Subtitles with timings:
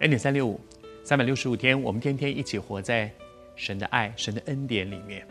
[0.00, 0.60] 恩典三六五，
[1.02, 3.10] 三百六十五天，我们天天一起活在
[3.54, 5.26] 神的爱、神的恩典里面，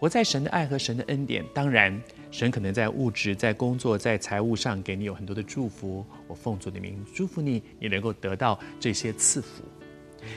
[0.00, 1.44] 活在神的爱和神的恩典。
[1.54, 6.04] 当然，神可能在物质、在工作、在财务上给你有很多的祝福。
[6.26, 9.62] 我奉主的名祝福你，你能够得到这些赐福。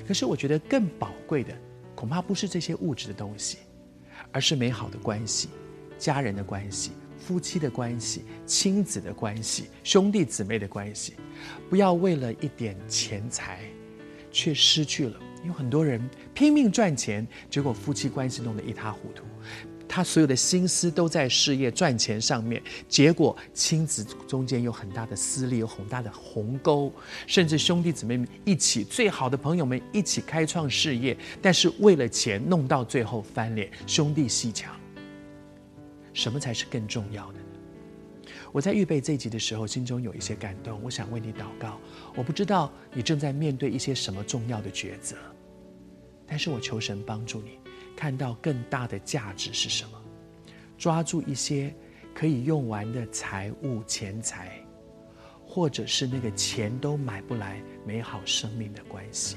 [0.08, 1.52] 可是，我觉得更宝贵的，
[1.96, 3.58] 恐怕不是这些物质的东西，
[4.32, 5.50] 而是美好的关系、
[5.98, 6.92] 家人的关系。
[7.26, 11.14] 夫妻的关系、亲子的关系、兄弟姊妹的关系，
[11.68, 13.62] 不要为了一点钱财，
[14.32, 15.20] 却失去了。
[15.44, 16.00] 有很多人
[16.36, 19.24] 拼命赚钱，结果夫妻关系弄得一塌糊涂。
[19.88, 26.94] 他所有的心思都在事业赚钱上面，结果亲子中间有很大的撕裂，有很大的鸿沟，
[27.26, 34.76] 甚至兄弟姊妹们一起，最好的朋友们一起开创事业，但是为了钱弄到最后翻脸，兄弟鬩墙。
[36.16, 37.46] 什么才是更重要的呢？
[38.52, 40.82] 我在预备这一集的时候，心中有一些感动。
[40.82, 41.78] 我想为你祷告。
[42.16, 45.18] 我不知道你正在面对一些什么重要的抉择，
[46.26, 47.60] 但是我求神帮助你，
[47.98, 50.02] 看到更大的价值是什么，
[50.78, 51.76] 抓住一些
[52.14, 54.58] 可以用完的财物、钱财，
[55.46, 59.36] 或者是那个钱都买不来美好生命的关系。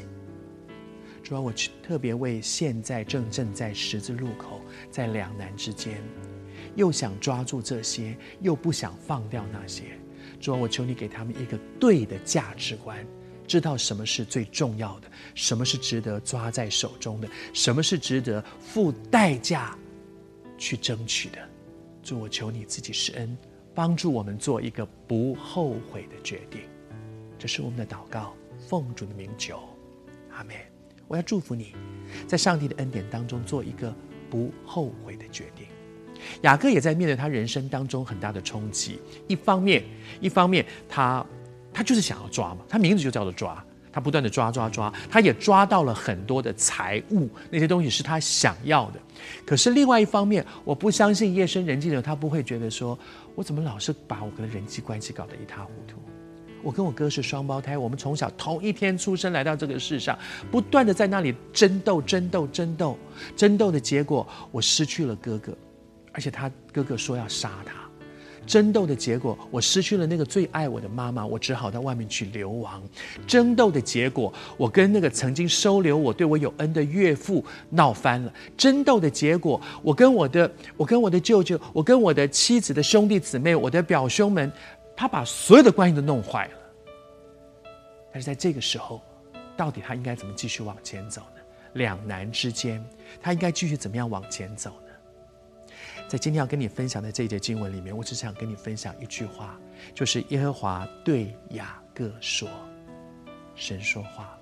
[1.25, 4.61] 主要我特别为现在正正在十字路口，
[4.93, 6.01] 在两难之间。
[6.77, 9.99] 又想抓住这些，又不想放掉那些。
[10.41, 13.05] 主啊，我求你给他们一个对的价值观，
[13.47, 19.77] 知道什么是最重要的，什么是值得抓在手中的，什么是值得付代价
[20.57, 21.39] 去争取的。
[22.03, 23.37] 主，我求你自己施恩，
[23.75, 26.61] 帮助我们做一个不后悔的决定。
[27.39, 28.35] 这是我们的祷告，
[28.69, 29.61] 奉主的名求，
[30.31, 30.55] 阿门。
[31.07, 31.75] 我要祝福你，
[32.27, 33.95] 在上帝的恩典当中做一个
[34.29, 35.67] 不后悔的决定。
[36.43, 38.99] 雅各也在面对他人生当中很大的冲击。
[39.27, 39.83] 一方面，
[40.21, 41.25] 一方面他
[41.73, 49.01] 他就是想要抓嘛，他名字就叫做抓，他不断的抓抓抓，他也抓到了很多的财物，那些东西是他想要的。
[49.45, 52.99] 可是另外一方面，我不相信夜深人静的时候，他不会觉得说，
[53.35, 55.99] 我怎么老是把我跟人际关系搞得一塌糊涂？
[56.61, 60.19] 我跟我哥是双胞胎，我们从小同一天出生来到这个世上，
[60.51, 62.99] 不断的在那里争斗争斗争斗
[63.37, 65.57] 争斗的结果，我失去了哥哥。
[66.19, 67.75] 而且他哥哥说要杀他，
[68.45, 72.83] 争斗的结果，我失去了那个最爱我的妈妈，我只好到外面去流亡。
[73.25, 78.35] 争斗的结果，我跟那个曾经收留我、对我有恩的岳父闹翻了。
[78.57, 84.51] 争斗的结果，我跟我的、我跟我的舅舅、我跟我的妻子的兄弟姊妹、我的表兄们，
[84.97, 86.53] 他把所有的关系都弄坏了。
[88.13, 89.01] 但是在这个时候，
[89.57, 91.41] 到底他应该怎么继续往前走呢？
[91.75, 92.85] 两难之间，
[93.23, 94.88] 他应该继续怎么样往前走呢？
[96.09, 99.61] 在今天要跟你分享的这一节经文里面，我只想跟你分享一句话，
[99.95, 102.49] 就是耶和华对雅各说
[103.55, 104.39] ：“神说话，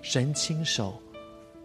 [0.00, 1.02] 神亲手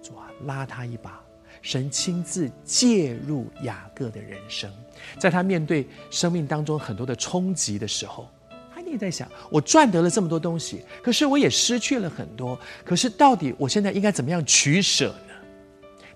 [0.01, 1.21] 主啊拉他一把，
[1.61, 4.71] 神亲自介入雅各的人生，
[5.19, 8.27] 在他面对生命当中很多的冲击的时候，
[8.73, 15.33] 他一定在想：我赚得了这么多东西，可是我也失去了很多，可是到底我现在应该怎么样取舍呢？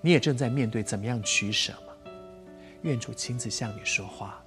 [0.00, 1.72] 你也正在面对怎么样取舍？”
[2.82, 4.42] 愿主亲自向你说话，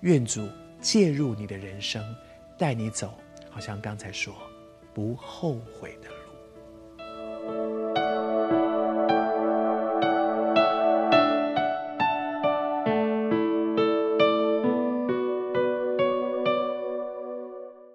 [0.00, 0.48] 愿主
[0.80, 2.14] 介入你的人生，
[2.58, 3.18] 带你走，
[3.50, 4.34] 好像刚才说
[4.92, 6.25] 不后悔的路。